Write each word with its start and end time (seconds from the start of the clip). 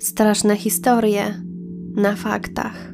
Straszne 0.00 0.56
historie 0.56 1.42
na 1.96 2.16
faktach. 2.16 2.92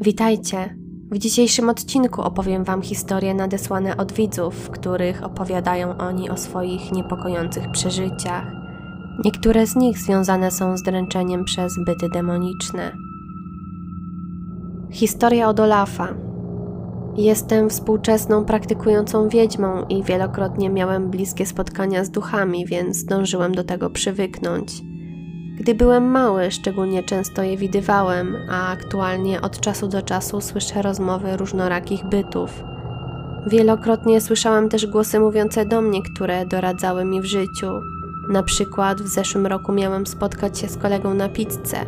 Witajcie. 0.00 0.76
W 1.10 1.18
dzisiejszym 1.18 1.68
odcinku 1.68 2.22
opowiem 2.22 2.64
Wam 2.64 2.82
historie 2.82 3.34
nadesłane 3.34 3.96
od 3.96 4.12
widzów, 4.12 4.54
w 4.54 4.70
których 4.70 5.24
opowiadają 5.24 5.98
oni 5.98 6.30
o 6.30 6.36
swoich 6.36 6.92
niepokojących 6.92 7.70
przeżyciach. 7.70 8.52
Niektóre 9.24 9.66
z 9.66 9.76
nich 9.76 9.98
związane 9.98 10.50
są 10.50 10.76
z 10.76 10.82
dręczeniem 10.82 11.44
przez 11.44 11.72
byty 11.86 12.08
demoniczne. 12.08 12.92
Historia 14.90 15.48
od 15.48 15.60
Olafa. 15.60 16.14
Jestem 17.16 17.70
współczesną 17.70 18.44
praktykującą 18.44 19.28
wiedźmą 19.28 19.86
i 19.88 20.02
wielokrotnie 20.02 20.70
miałem 20.70 21.10
bliskie 21.10 21.46
spotkania 21.46 22.04
z 22.04 22.10
duchami, 22.10 22.66
więc 22.66 22.96
zdążyłem 22.96 23.54
do 23.54 23.64
tego 23.64 23.90
przywyknąć. 23.90 24.93
Gdy 25.54 25.74
byłem 25.74 26.10
mały, 26.10 26.50
szczególnie 26.50 27.02
często 27.02 27.42
je 27.42 27.56
widywałem, 27.56 28.36
a 28.50 28.68
aktualnie 28.68 29.40
od 29.40 29.60
czasu 29.60 29.88
do 29.88 30.02
czasu 30.02 30.40
słyszę 30.40 30.82
rozmowy 30.82 31.36
różnorakich 31.36 32.04
bytów. 32.04 32.64
Wielokrotnie 33.46 34.20
słyszałem 34.20 34.68
też 34.68 34.86
głosy 34.86 35.20
mówiące 35.20 35.66
do 35.66 35.82
mnie, 35.82 36.02
które 36.02 36.46
doradzały 36.46 37.04
mi 37.04 37.20
w 37.20 37.24
życiu. 37.24 37.80
Na 38.30 38.42
przykład 38.42 39.02
w 39.02 39.08
zeszłym 39.08 39.46
roku 39.46 39.72
miałem 39.72 40.06
spotkać 40.06 40.58
się 40.58 40.68
z 40.68 40.76
kolegą 40.76 41.14
na 41.14 41.28
pizzę, 41.28 41.86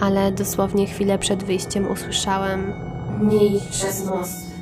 ale 0.00 0.32
dosłownie 0.32 0.86
chwilę 0.86 1.18
przed 1.18 1.44
wyjściem 1.44 1.90
usłyszałem: 1.90 2.72
Nie 3.22 3.46
idź 3.46 3.64
przez 3.64 4.06
most. 4.06 4.54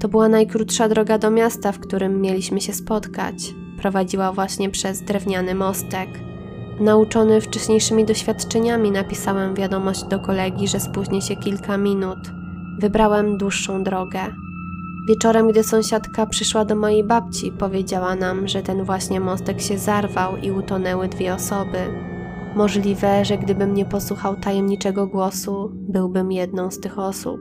To 0.00 0.08
była 0.08 0.28
najkrótsza 0.28 0.88
droga 0.88 1.18
do 1.18 1.30
miasta, 1.30 1.72
w 1.72 1.78
którym 1.78 2.20
mieliśmy 2.20 2.60
się 2.60 2.72
spotkać. 2.72 3.54
Prowadziła 3.78 4.32
właśnie 4.32 4.70
przez 4.70 5.02
drewniany 5.02 5.54
mostek. 5.54 6.08
Nauczony 6.80 7.40
wcześniejszymi 7.40 8.04
doświadczeniami, 8.04 8.90
napisałem 8.90 9.54
wiadomość 9.54 10.04
do 10.04 10.18
kolegi, 10.18 10.68
że 10.68 10.80
spóźnię 10.80 11.22
się 11.22 11.36
kilka 11.36 11.76
minut. 11.76 12.18
Wybrałem 12.78 13.38
dłuższą 13.38 13.84
drogę. 13.84 14.20
Wieczorem, 15.08 15.48
gdy 15.48 15.64
sąsiadka 15.64 16.26
przyszła 16.26 16.64
do 16.64 16.76
mojej 16.76 17.04
babci, 17.04 17.52
powiedziała 17.52 18.14
nam, 18.14 18.48
że 18.48 18.62
ten 18.62 18.84
właśnie 18.84 19.20
mostek 19.20 19.60
się 19.60 19.78
zarwał 19.78 20.36
i 20.36 20.50
utonęły 20.50 21.08
dwie 21.08 21.34
osoby. 21.34 21.78
Możliwe, 22.54 23.24
że 23.24 23.38
gdybym 23.38 23.74
nie 23.74 23.84
posłuchał 23.84 24.36
tajemniczego 24.36 25.06
głosu, 25.06 25.70
byłbym 25.74 26.32
jedną 26.32 26.70
z 26.70 26.80
tych 26.80 26.98
osób. 26.98 27.40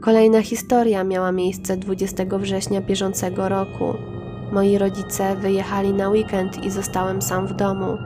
Kolejna 0.00 0.42
historia 0.42 1.04
miała 1.04 1.32
miejsce 1.32 1.76
20 1.76 2.24
września 2.38 2.80
bieżącego 2.80 3.48
roku. 3.48 4.11
Moi 4.52 4.78
rodzice 4.78 5.36
wyjechali 5.36 5.92
na 5.92 6.08
weekend 6.08 6.64
i 6.64 6.70
zostałem 6.70 7.22
sam 7.22 7.46
w 7.46 7.52
domu, 7.52 7.98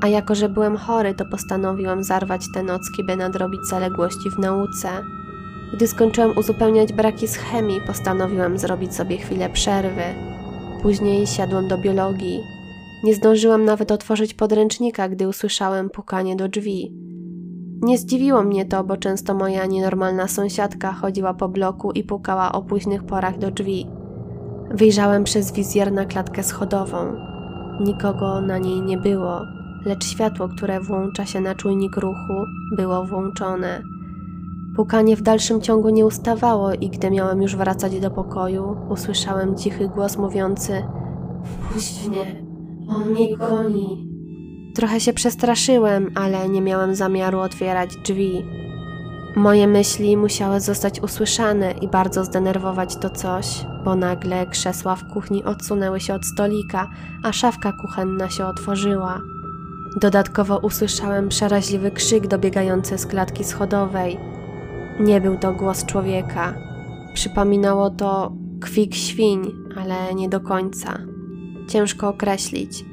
a 0.00 0.08
jako 0.08 0.34
że 0.34 0.48
byłem 0.48 0.76
chory, 0.76 1.14
to 1.14 1.24
postanowiłem 1.24 2.04
zarwać 2.04 2.42
te 2.54 2.62
nocki, 2.62 3.04
by 3.04 3.16
nadrobić 3.16 3.60
zaległości 3.70 4.30
w 4.30 4.38
nauce. 4.38 4.88
Gdy 5.74 5.86
skończyłem 5.86 6.38
uzupełniać 6.38 6.92
braki 6.92 7.28
z 7.28 7.36
chemii, 7.36 7.80
postanowiłem 7.86 8.58
zrobić 8.58 8.94
sobie 8.94 9.16
chwilę 9.16 9.50
przerwy. 9.50 10.02
Później 10.82 11.26
siadłem 11.26 11.68
do 11.68 11.78
biologii. 11.78 12.40
Nie 13.04 13.14
zdążyłem 13.14 13.64
nawet 13.64 13.92
otworzyć 13.92 14.34
podręcznika, 14.34 15.08
gdy 15.08 15.28
usłyszałem 15.28 15.90
pukanie 15.90 16.36
do 16.36 16.48
drzwi. 16.48 16.92
Nie 17.82 17.98
zdziwiło 17.98 18.42
mnie 18.42 18.66
to, 18.66 18.84
bo 18.84 18.96
często 18.96 19.34
moja 19.34 19.66
nienormalna 19.66 20.28
sąsiadka 20.28 20.92
chodziła 20.92 21.34
po 21.34 21.48
bloku 21.48 21.92
i 21.92 22.04
pukała 22.04 22.52
o 22.52 22.62
późnych 22.62 23.04
porach 23.04 23.38
do 23.38 23.50
drzwi. 23.50 23.97
Wyjrzałem 24.70 25.24
przez 25.24 25.52
wizjer 25.52 25.92
na 25.92 26.04
klatkę 26.04 26.42
schodową. 26.42 26.98
Nikogo 27.80 28.40
na 28.40 28.58
niej 28.58 28.82
nie 28.82 28.98
było, 28.98 29.40
lecz 29.84 30.04
światło, 30.04 30.48
które 30.48 30.80
włącza 30.80 31.26
się 31.26 31.40
na 31.40 31.54
czujnik 31.54 31.96
ruchu, 31.96 32.44
było 32.76 33.04
włączone. 33.04 33.82
Pukanie 34.76 35.16
w 35.16 35.22
dalszym 35.22 35.60
ciągu 35.60 35.88
nie 35.88 36.06
ustawało 36.06 36.72
i 36.72 36.88
gdy 36.88 37.10
miałem 37.10 37.42
już 37.42 37.56
wracać 37.56 38.00
do 38.00 38.10
pokoju, 38.10 38.76
usłyszałem 38.88 39.56
cichy 39.56 39.88
głos 39.88 40.16
mówiący 40.16 40.82
Puść 41.72 42.08
mnie, 42.08 42.42
on 42.88 43.10
mnie 43.10 43.36
goni. 43.36 44.08
Trochę 44.74 45.00
się 45.00 45.12
przestraszyłem, 45.12 46.10
ale 46.14 46.48
nie 46.48 46.60
miałem 46.60 46.94
zamiaru 46.94 47.40
otwierać 47.40 47.96
drzwi. 47.96 48.44
Moje 49.36 49.68
myśli 49.68 50.16
musiały 50.16 50.60
zostać 50.60 51.00
usłyszane 51.02 51.72
i 51.72 51.88
bardzo 51.88 52.24
zdenerwować 52.24 52.96
to 52.96 53.10
coś, 53.10 53.66
bo 53.88 53.96
nagle 53.96 54.46
krzesła 54.46 54.96
w 54.96 55.08
kuchni 55.08 55.44
odsunęły 55.44 56.00
się 56.00 56.14
od 56.14 56.26
stolika, 56.26 56.90
a 57.22 57.32
szafka 57.32 57.72
kuchenna 57.72 58.30
się 58.30 58.46
otworzyła. 58.46 59.20
Dodatkowo 60.00 60.58
usłyszałem 60.58 61.28
przeraźliwy 61.28 61.90
krzyk 61.90 62.26
dobiegający 62.26 62.98
z 62.98 63.06
klatki 63.06 63.44
schodowej. 63.44 64.18
Nie 65.00 65.20
był 65.20 65.38
to 65.38 65.52
głos 65.52 65.86
człowieka. 65.86 66.54
Przypominało 67.14 67.90
to 67.90 68.32
kwik 68.60 68.94
świń, 68.94 69.52
ale 69.76 70.14
nie 70.14 70.28
do 70.28 70.40
końca. 70.40 70.98
Ciężko 71.68 72.08
określić. 72.08 72.84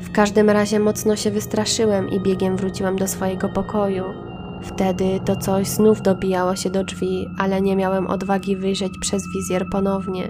W 0.00 0.12
każdym 0.12 0.50
razie 0.50 0.80
mocno 0.80 1.16
się 1.16 1.30
wystraszyłem 1.30 2.10
i 2.10 2.20
biegiem 2.20 2.56
wróciłem 2.56 2.96
do 2.96 3.08
swojego 3.08 3.48
pokoju. 3.48 4.25
Wtedy 4.62 5.20
to 5.24 5.36
coś 5.36 5.66
znów 5.66 6.02
dobijało 6.02 6.56
się 6.56 6.70
do 6.70 6.84
drzwi, 6.84 7.28
ale 7.38 7.60
nie 7.60 7.76
miałem 7.76 8.06
odwagi 8.06 8.56
wyjrzeć 8.56 8.92
przez 9.00 9.22
wizjer 9.34 9.66
ponownie. 9.72 10.28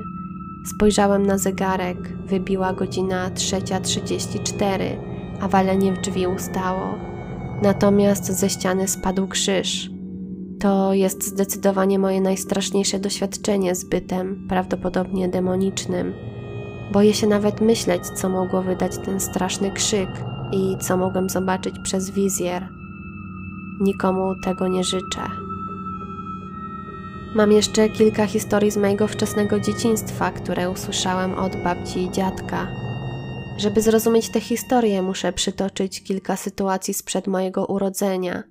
Spojrzałem 0.75 1.27
na 1.27 1.39
zegarek, 1.39 2.17
wybiła 2.27 2.73
godzina 2.73 3.31
3.34, 3.31 4.83
a 5.41 5.49
walenie 5.49 5.93
w 5.93 6.01
drzwi 6.01 6.27
ustało. 6.27 6.99
Natomiast 7.63 8.25
ze 8.25 8.51
ściany 8.51 8.89
spadł 8.89 9.27
krzyż. 9.29 9.91
To 10.61 10.95
jest 10.95 11.27
zdecydowanie 11.27 11.99
moje 11.99 12.21
najstraszniejsze 12.21 12.99
doświadczenie 12.99 13.75
z 13.75 13.85
bytem, 13.85 14.47
prawdopodobnie 14.49 15.29
demonicznym. 15.29 16.13
Boję 16.93 17.15
się 17.15 17.27
nawet 17.27 17.61
myśleć, 17.61 18.03
co 18.07 18.29
mogło 18.29 18.63
wydać 18.63 18.99
ten 18.99 19.21
straszny 19.21 19.71
krzyk 19.71 20.09
i 20.53 20.77
co 20.79 20.97
mogłem 20.97 21.29
zobaczyć 21.29 21.75
przez 21.83 22.11
wizjer. 22.11 22.69
Nikomu 23.81 24.35
tego 24.45 24.69
nie 24.69 24.85
życzę. 24.85 25.21
Mam 27.35 27.53
jeszcze 27.53 27.89
kilka 27.89 28.27
historii 28.27 28.71
z 28.71 28.77
mojego 28.77 29.09
wczesnego 29.09 29.61
dzieciństwa, 29.61 30.31
które 30.31 30.71
usłyszałem 30.71 31.35
od 31.35 31.57
babci 31.57 32.03
i 32.03 32.11
dziadka. 32.11 32.67
Żeby 33.59 33.83
zrozumieć 33.83 34.29
tę 34.29 34.41
historię, 34.41 35.03
muszę 35.03 35.33
przytoczyć 35.33 36.03
kilka 36.03 36.37
sytuacji 36.37 36.95
sprzed 36.95 37.27
mojego 37.27 37.67
urodzenia. 37.67 38.43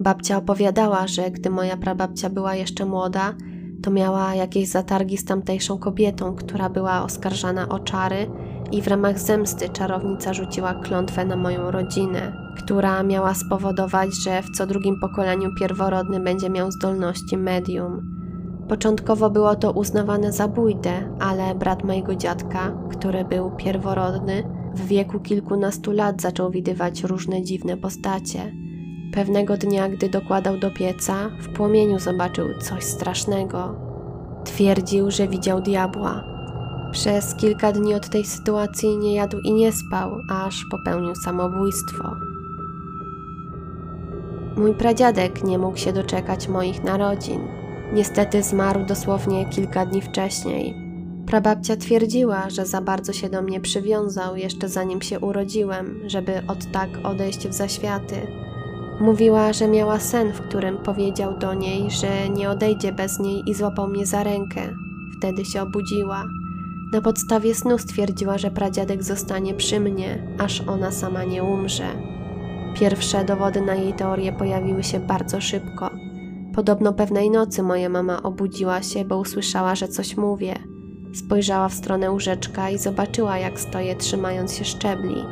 Babcia 0.00 0.36
opowiadała, 0.36 1.06
że 1.06 1.30
gdy 1.30 1.50
moja 1.50 1.76
prababcia 1.76 2.30
była 2.30 2.54
jeszcze 2.54 2.86
młoda, 2.86 3.34
to 3.82 3.90
miała 3.90 4.34
jakieś 4.34 4.68
zatargi 4.68 5.16
z 5.16 5.24
tamtejszą 5.24 5.78
kobietą, 5.78 6.34
która 6.34 6.68
była 6.68 7.02
oskarżana 7.02 7.68
o 7.68 7.78
czary 7.78 8.30
i 8.72 8.82
w 8.82 8.88
ramach 8.88 9.18
zemsty 9.18 9.68
czarownica 9.68 10.34
rzuciła 10.34 10.74
klątwę 10.74 11.24
na 11.24 11.36
moją 11.36 11.70
rodzinę, 11.70 12.32
która 12.56 13.02
miała 13.02 13.34
spowodować, 13.34 14.08
że 14.24 14.42
w 14.42 14.50
co 14.50 14.66
drugim 14.66 15.00
pokoleniu 15.00 15.54
pierworodny 15.58 16.20
będzie 16.20 16.50
miał 16.50 16.70
zdolności 16.70 17.36
medium. 17.36 18.16
Początkowo 18.68 19.30
było 19.30 19.56
to 19.56 19.72
uznawane 19.72 20.32
za 20.32 20.48
bójdę, 20.48 20.92
ale 21.20 21.54
brat 21.54 21.84
mojego 21.84 22.14
dziadka, 22.14 22.72
który 22.90 23.24
był 23.24 23.50
pierworodny, 23.50 24.42
w 24.74 24.86
wieku 24.86 25.20
kilkunastu 25.20 25.92
lat 25.92 26.22
zaczął 26.22 26.50
widywać 26.50 27.04
różne 27.04 27.42
dziwne 27.42 27.76
postacie. 27.76 28.52
Pewnego 29.12 29.56
dnia, 29.56 29.88
gdy 29.88 30.08
dokładał 30.08 30.58
do 30.58 30.70
pieca, 30.70 31.14
w 31.40 31.48
płomieniu 31.48 31.98
zobaczył 31.98 32.46
coś 32.60 32.84
strasznego. 32.84 33.74
Twierdził, 34.44 35.10
że 35.10 35.28
widział 35.28 35.60
diabła. 35.60 36.35
Przez 36.96 37.34
kilka 37.34 37.72
dni 37.72 37.94
od 37.94 38.08
tej 38.08 38.24
sytuacji 38.24 38.98
nie 38.98 39.14
jadł 39.14 39.38
i 39.38 39.52
nie 39.52 39.72
spał, 39.72 40.18
aż 40.30 40.64
popełnił 40.70 41.14
samobójstwo. 41.14 42.16
Mój 44.56 44.74
pradziadek 44.74 45.44
nie 45.44 45.58
mógł 45.58 45.76
się 45.76 45.92
doczekać 45.92 46.48
moich 46.48 46.84
narodzin. 46.84 47.40
Niestety 47.92 48.42
zmarł 48.42 48.86
dosłownie 48.86 49.46
kilka 49.46 49.86
dni 49.86 50.02
wcześniej. 50.02 50.74
Prababcia 51.26 51.76
twierdziła, 51.76 52.50
że 52.50 52.66
za 52.66 52.80
bardzo 52.80 53.12
się 53.12 53.28
do 53.28 53.42
mnie 53.42 53.60
przywiązał 53.60 54.36
jeszcze 54.36 54.68
zanim 54.68 55.02
się 55.02 55.20
urodziłem, 55.20 56.00
żeby 56.06 56.42
od 56.48 56.72
tak 56.72 56.88
odejść 57.04 57.48
w 57.48 57.52
zaświaty. 57.52 58.26
Mówiła, 59.00 59.52
że 59.52 59.68
miała 59.68 59.98
sen, 59.98 60.32
w 60.32 60.40
którym 60.40 60.78
powiedział 60.78 61.38
do 61.38 61.54
niej, 61.54 61.90
że 61.90 62.28
nie 62.28 62.50
odejdzie 62.50 62.92
bez 62.92 63.18
niej 63.18 63.42
i 63.46 63.54
złapał 63.54 63.88
mnie 63.88 64.06
za 64.06 64.24
rękę. 64.24 64.60
Wtedy 65.18 65.44
się 65.44 65.62
obudziła. 65.62 66.24
Na 66.92 67.00
podstawie 67.00 67.54
snu 67.54 67.78
stwierdziła, 67.78 68.38
że 68.38 68.50
pradziadek 68.50 69.02
zostanie 69.02 69.54
przy 69.54 69.80
mnie, 69.80 70.34
aż 70.38 70.60
ona 70.60 70.90
sama 70.90 71.24
nie 71.24 71.44
umrze. 71.44 71.88
Pierwsze 72.74 73.24
dowody 73.24 73.60
na 73.60 73.74
jej 73.74 73.92
teorię 73.92 74.32
pojawiły 74.32 74.84
się 74.84 75.00
bardzo 75.00 75.40
szybko. 75.40 75.90
Podobno 76.54 76.92
pewnej 76.92 77.30
nocy 77.30 77.62
moja 77.62 77.88
mama 77.88 78.22
obudziła 78.22 78.82
się, 78.82 79.04
bo 79.04 79.18
usłyszała, 79.18 79.74
że 79.74 79.88
coś 79.88 80.16
mówię. 80.16 80.54
Spojrzała 81.14 81.68
w 81.68 81.74
stronę 81.74 82.10
łóżeczka 82.10 82.70
i 82.70 82.78
zobaczyła, 82.78 83.38
jak 83.38 83.60
stoję 83.60 83.96
trzymając 83.96 84.54
się 84.54 84.64
szczebli. 84.64 85.24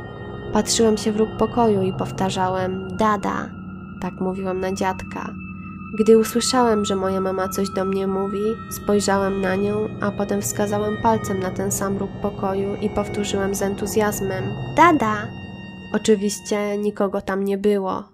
Patrzyłem 0.52 0.96
się 0.96 1.12
w 1.12 1.16
róg 1.16 1.28
pokoju 1.38 1.82
i 1.82 1.92
powtarzałem: 1.92 2.88
Dada, 2.98 3.50
tak 4.00 4.20
mówiłem 4.20 4.60
na 4.60 4.72
dziadka. 4.72 5.43
Gdy 5.98 6.18
usłyszałem, 6.18 6.84
że 6.84 6.96
moja 6.96 7.20
mama 7.20 7.48
coś 7.48 7.70
do 7.70 7.84
mnie 7.84 8.06
mówi, 8.06 8.42
spojrzałem 8.70 9.40
na 9.40 9.56
nią, 9.56 9.88
a 10.00 10.10
potem 10.10 10.42
wskazałem 10.42 10.96
palcem 11.02 11.40
na 11.40 11.50
ten 11.50 11.72
sam 11.72 11.98
róg 11.98 12.10
pokoju 12.22 12.74
i 12.74 12.90
powtórzyłem 12.90 13.54
z 13.54 13.62
entuzjazmem: 13.62 14.44
Dada! 14.76 15.28
Oczywiście 15.92 16.78
nikogo 16.78 17.20
tam 17.20 17.44
nie 17.44 17.58
było. 17.58 18.04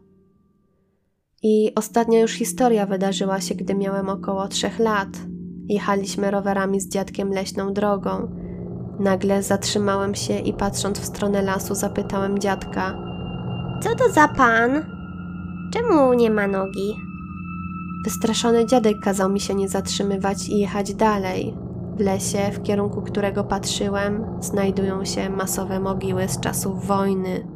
I 1.42 1.72
ostatnia 1.74 2.20
już 2.20 2.32
historia 2.32 2.86
wydarzyła 2.86 3.40
się, 3.40 3.54
gdy 3.54 3.74
miałem 3.74 4.08
około 4.08 4.48
trzech 4.48 4.78
lat. 4.78 5.08
Jechaliśmy 5.68 6.30
rowerami 6.30 6.80
z 6.80 6.88
dziadkiem 6.88 7.32
leśną 7.32 7.72
drogą. 7.72 8.30
Nagle 8.98 9.42
zatrzymałem 9.42 10.14
się 10.14 10.38
i 10.38 10.52
patrząc 10.52 10.98
w 10.98 11.04
stronę 11.04 11.42
lasu 11.42 11.74
zapytałem 11.74 12.38
dziadka: 12.38 12.98
Co 13.82 13.94
to 13.94 14.12
za 14.12 14.28
pan? 14.28 14.84
Czemu 15.72 16.12
nie 16.12 16.30
ma 16.30 16.46
nogi? 16.46 17.09
Wystraszony 18.04 18.66
dziadek 18.66 19.00
kazał 19.00 19.30
mi 19.30 19.40
się 19.40 19.54
nie 19.54 19.68
zatrzymywać 19.68 20.48
i 20.48 20.58
jechać 20.58 20.94
dalej. 20.94 21.54
W 21.96 22.00
lesie, 22.00 22.50
w 22.52 22.62
kierunku 22.62 23.02
którego 23.02 23.44
patrzyłem, 23.44 24.24
znajdują 24.40 25.04
się 25.04 25.30
masowe 25.30 25.80
mogiły 25.80 26.28
z 26.28 26.40
czasów 26.40 26.86
wojny. 26.86 27.46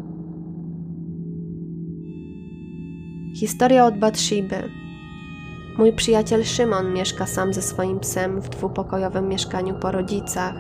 Historia 3.37 3.87
od 3.87 3.99
Batshiby. 3.99 4.71
Mój 5.79 5.93
przyjaciel 5.93 6.45
Szymon 6.45 6.93
mieszka 6.93 7.27
sam 7.27 7.53
ze 7.53 7.63
swoim 7.63 8.01
psem 8.01 8.41
w 8.41 8.49
dwupokojowym 8.49 9.29
mieszkaniu 9.29 9.75
po 9.75 9.93
rodzicach. 9.93 10.55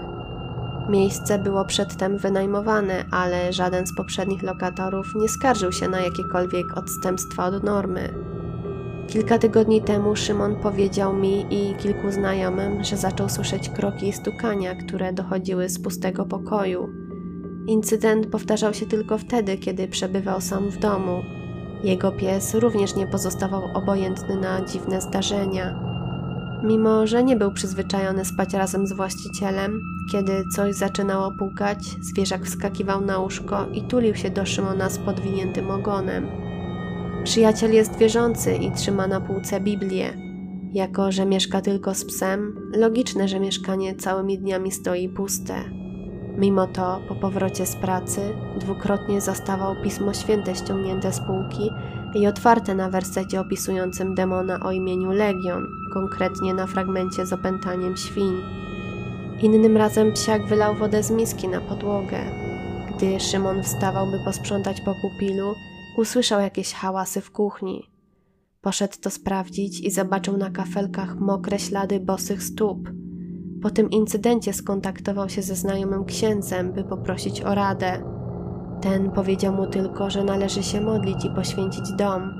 Miejsce 0.90 1.38
było 1.38 1.64
przedtem 1.64 2.18
wynajmowane, 2.18 3.04
ale 3.10 3.52
żaden 3.52 3.86
z 3.86 3.96
poprzednich 3.96 4.42
lokatorów 4.42 5.06
nie 5.16 5.28
skarżył 5.28 5.72
się 5.72 5.88
na 5.88 6.00
jakiekolwiek 6.00 6.78
odstępstwa 6.78 7.46
od 7.46 7.64
normy. 7.64 8.14
Kilka 9.08 9.38
tygodni 9.38 9.82
temu 9.82 10.16
Szymon 10.16 10.56
powiedział 10.56 11.16
mi 11.16 11.46
i 11.50 11.74
kilku 11.74 12.10
znajomym, 12.10 12.84
że 12.84 12.96
zaczął 12.96 13.28
słyszeć 13.28 13.68
kroki 13.68 14.08
i 14.08 14.12
stukania, 14.12 14.74
które 14.74 15.12
dochodziły 15.12 15.68
z 15.68 15.82
pustego 15.82 16.24
pokoju. 16.24 16.88
Incydent 17.66 18.26
powtarzał 18.26 18.74
się 18.74 18.86
tylko 18.86 19.18
wtedy, 19.18 19.58
kiedy 19.58 19.88
przebywał 19.88 20.40
sam 20.40 20.70
w 20.70 20.78
domu. 20.78 21.22
Jego 21.84 22.12
pies 22.12 22.54
również 22.54 22.96
nie 22.96 23.06
pozostawał 23.06 23.62
obojętny 23.74 24.36
na 24.36 24.64
dziwne 24.64 25.00
zdarzenia. 25.00 25.94
Mimo, 26.64 27.06
że 27.06 27.24
nie 27.24 27.36
był 27.36 27.52
przyzwyczajony 27.52 28.24
spać 28.24 28.54
razem 28.54 28.86
z 28.86 28.92
właścicielem, 28.92 29.80
kiedy 30.12 30.44
coś 30.56 30.74
zaczynało 30.74 31.32
pukać, 31.38 31.78
zwierzak 32.00 32.44
wskakiwał 32.44 33.00
na 33.00 33.18
łóżko 33.18 33.66
i 33.72 33.82
tulił 33.82 34.14
się 34.14 34.30
do 34.30 34.46
Szymona 34.46 34.90
z 34.90 34.98
podwiniętym 34.98 35.70
ogonem. 35.70 36.53
Przyjaciel 37.24 37.72
jest 37.74 37.98
wierzący 37.98 38.54
i 38.54 38.70
trzyma 38.70 39.06
na 39.06 39.20
półce 39.20 39.60
Biblię. 39.60 40.12
Jako, 40.72 41.12
że 41.12 41.26
mieszka 41.26 41.60
tylko 41.60 41.94
z 41.94 42.04
psem, 42.04 42.70
logiczne, 42.76 43.28
że 43.28 43.40
mieszkanie 43.40 43.94
całymi 43.94 44.38
dniami 44.38 44.70
stoi 44.70 45.08
puste. 45.08 45.54
Mimo 46.38 46.66
to, 46.66 47.00
po 47.08 47.14
powrocie 47.14 47.66
z 47.66 47.76
pracy, 47.76 48.20
dwukrotnie 48.60 49.20
zastawał 49.20 49.74
Pismo 49.82 50.14
Święte 50.14 50.54
ściągnięte 50.54 51.12
z 51.12 51.20
półki 51.20 51.70
i 52.14 52.26
otwarte 52.26 52.74
na 52.74 52.90
wersecie 52.90 53.40
opisującym 53.40 54.14
demona 54.14 54.60
o 54.60 54.72
imieniu 54.72 55.10
Legion, 55.10 55.66
konkretnie 55.92 56.54
na 56.54 56.66
fragmencie 56.66 57.26
z 57.26 57.32
opętaniem 57.32 57.96
świń. 57.96 58.42
Innym 59.42 59.76
razem 59.76 60.12
psiak 60.12 60.46
wylał 60.46 60.74
wodę 60.74 61.02
z 61.02 61.10
miski 61.10 61.48
na 61.48 61.60
podłogę. 61.60 62.18
Gdy 62.96 63.20
Szymon 63.20 63.62
wstawał, 63.62 64.06
by 64.06 64.18
posprzątać 64.24 64.80
po 64.80 64.94
pupilu, 64.94 65.54
usłyszał 65.96 66.40
jakieś 66.40 66.72
hałasy 66.72 67.20
w 67.20 67.30
kuchni. 67.30 67.90
Poszedł 68.60 68.94
to 69.00 69.10
sprawdzić 69.10 69.80
i 69.80 69.90
zobaczył 69.90 70.36
na 70.36 70.50
kafelkach 70.50 71.18
mokre 71.18 71.58
ślady 71.58 72.00
bosych 72.00 72.42
stóp. 72.42 72.90
Po 73.62 73.70
tym 73.70 73.90
incydencie 73.90 74.52
skontaktował 74.52 75.28
się 75.28 75.42
ze 75.42 75.56
znajomym 75.56 76.04
księdzem, 76.04 76.72
by 76.72 76.84
poprosić 76.84 77.42
o 77.42 77.54
radę. 77.54 78.02
Ten 78.80 79.10
powiedział 79.10 79.54
mu 79.54 79.66
tylko, 79.66 80.10
że 80.10 80.24
należy 80.24 80.62
się 80.62 80.80
modlić 80.80 81.24
i 81.24 81.30
poświęcić 81.30 81.92
dom. 81.98 82.34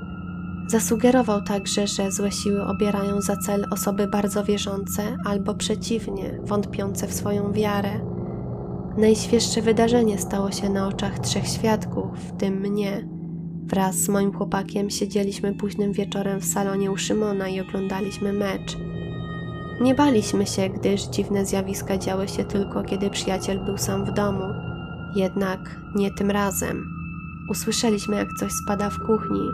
Zasugerował 0.67 1.41
także, 1.41 1.87
że 1.87 2.11
złe 2.11 2.31
siły 2.31 2.63
obierają 2.63 3.21
za 3.21 3.37
cel 3.37 3.65
osoby 3.71 4.07
bardzo 4.07 4.43
wierzące 4.43 5.17
albo 5.25 5.55
przeciwnie, 5.55 6.39
wątpiące 6.43 7.07
w 7.07 7.13
swoją 7.13 7.51
wiarę. 7.51 7.99
Najświeższe 8.97 9.61
wydarzenie 9.61 10.17
stało 10.17 10.51
się 10.51 10.69
na 10.69 10.87
oczach 10.87 11.19
trzech 11.19 11.47
świadków, 11.47 12.19
w 12.19 12.37
tym 12.37 12.59
mnie. 12.59 13.14
Wraz 13.65 13.95
z 13.95 14.09
moim 14.09 14.33
chłopakiem 14.33 14.89
siedzieliśmy 14.89 15.53
późnym 15.53 15.93
wieczorem 15.93 16.41
w 16.41 16.45
salonie 16.45 16.91
u 16.91 16.97
Szymona 16.97 17.49
i 17.49 17.61
oglądaliśmy 17.61 18.33
mecz. 18.33 18.77
Nie 19.81 19.95
baliśmy 19.95 20.45
się, 20.45 20.69
gdyż 20.69 21.01
dziwne 21.01 21.45
zjawiska 21.45 21.97
działy 21.97 22.27
się 22.27 22.43
tylko, 22.43 22.83
kiedy 22.83 23.09
przyjaciel 23.09 23.59
był 23.59 23.77
sam 23.77 24.05
w 24.05 24.13
domu. 24.13 24.43
Jednak 25.15 25.59
nie 25.95 26.11
tym 26.11 26.31
razem. 26.31 26.85
Usłyszeliśmy, 27.49 28.15
jak 28.15 28.27
coś 28.39 28.51
spada 28.51 28.89
w 28.89 28.99
kuchni, 28.99 29.49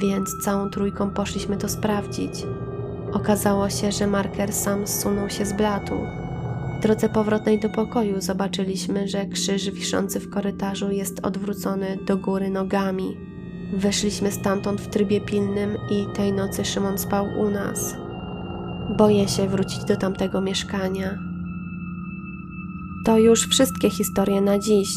więc 0.00 0.38
całą 0.42 0.70
trójką 0.70 1.10
poszliśmy 1.10 1.56
to 1.56 1.68
sprawdzić. 1.68 2.46
Okazało 3.12 3.70
się, 3.70 3.92
że 3.92 4.06
marker 4.06 4.52
sam 4.52 4.86
zsunął 4.86 5.30
się 5.30 5.46
z 5.46 5.52
blatu. 5.52 5.94
W 6.78 6.82
drodze 6.82 7.08
powrotnej 7.08 7.60
do 7.60 7.70
pokoju 7.70 8.20
zobaczyliśmy, 8.20 9.08
że 9.08 9.26
krzyż 9.26 9.70
wiszący 9.70 10.20
w 10.20 10.30
korytarzu 10.30 10.90
jest 10.90 11.26
odwrócony 11.26 11.98
do 12.06 12.16
góry 12.16 12.50
nogami. 12.50 13.33
Wyszliśmy 13.72 14.32
stamtąd 14.32 14.80
w 14.80 14.88
trybie 14.88 15.20
pilnym 15.20 15.76
i 15.90 16.06
tej 16.14 16.32
nocy 16.32 16.64
Szymon 16.64 16.98
spał 16.98 17.26
u 17.38 17.50
nas. 17.50 17.96
Boję 18.96 19.28
się 19.28 19.48
wrócić 19.48 19.84
do 19.84 19.96
tamtego 19.96 20.40
mieszkania. 20.40 21.18
To 23.04 23.18
już 23.18 23.48
wszystkie 23.48 23.90
historie 23.90 24.40
na 24.40 24.58
dziś. 24.58 24.88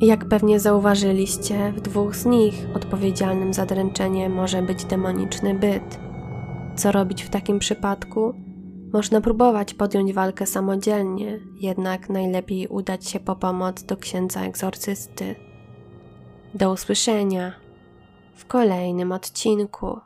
Jak 0.00 0.24
pewnie 0.24 0.60
zauważyliście, 0.60 1.72
w 1.76 1.80
dwóch 1.80 2.16
z 2.16 2.26
nich 2.26 2.66
odpowiedzialnym 2.74 3.54
za 3.54 3.66
dręczenie 3.66 4.28
może 4.28 4.62
być 4.62 4.84
demoniczny 4.84 5.54
byt. 5.54 5.98
Co 6.76 6.92
robić 6.92 7.22
w 7.22 7.30
takim 7.30 7.58
przypadku? 7.58 8.34
Można 8.92 9.20
próbować 9.20 9.74
podjąć 9.74 10.12
walkę 10.12 10.46
samodzielnie, 10.46 11.40
jednak 11.60 12.10
najlepiej 12.10 12.68
udać 12.68 13.08
się 13.08 13.20
po 13.20 13.36
pomoc 13.36 13.82
do 13.82 13.96
księdza 13.96 14.40
egzorcysty. 14.40 15.34
Do 16.54 16.72
usłyszenia 16.72 17.63
w 18.34 18.46
kolejnym 18.46 19.12
odcinku. 19.12 20.00